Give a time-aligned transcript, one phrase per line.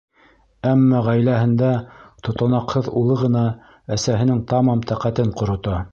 [0.69, 1.69] Әммә ғаиләһендә
[2.29, 3.45] тотанаҡһыҙ улы ғына
[3.97, 5.83] әсәһенең тамам тәҡәтен ҡорота.